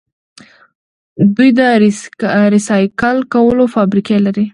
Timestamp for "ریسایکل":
2.55-3.17